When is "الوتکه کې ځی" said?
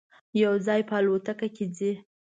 0.99-1.91